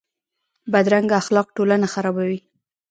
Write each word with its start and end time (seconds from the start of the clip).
بدرنګه 0.71 1.15
اخلاق 1.21 1.47
ټولنه 1.55 1.87
خرابوي 1.93 2.39